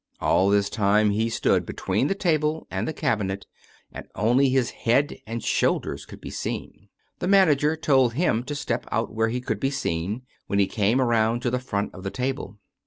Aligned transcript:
All 0.19 0.49
this 0.49 0.67
time 0.67 1.11
he 1.11 1.27
stCKxl 1.27 1.63
between 1.63 2.07
the 2.07 2.15
table 2.15 2.65
and 2.71 2.87
the 2.87 2.91
cabinet, 2.91 3.45
and 3.91 4.07
only 4.15 4.49
his 4.49 4.71
head 4.71 5.15
and 5.27 5.43
shoulders 5.43 6.07
could 6.07 6.19
be 6.19 6.31
seen. 6.31 6.89
The 7.19 7.27
manager 7.27 7.75
told 7.75 8.13
him 8.13 8.41
to 8.45 8.55
step 8.55 8.87
out 8.91 9.13
where 9.13 9.29
he 9.29 9.39
could 9.41 9.59
be 9.59 9.69
seen, 9.69 10.23
when 10.47 10.57
he 10.57 10.65
came 10.65 10.99
around 10.99 11.43
to 11.43 11.51
the 11.51 11.59
front 11.59 11.93
of 11.93 12.01
the 12.01 12.09
table. 12.09 12.57